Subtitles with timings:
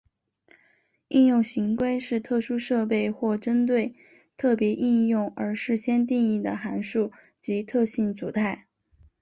[1.09, 3.93] 应用行规是特殊设备或针对
[4.35, 8.65] 特别应用而事先定义的函数及特性组态。